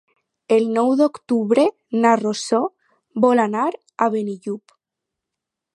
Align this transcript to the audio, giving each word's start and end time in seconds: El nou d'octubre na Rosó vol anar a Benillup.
El 0.53 0.63
nou 0.77 0.87
d'octubre 1.01 1.65
na 2.05 2.15
Rosó 2.23 2.63
vol 3.27 3.45
anar 3.47 3.69
a 4.07 4.11
Benillup. 4.17 4.77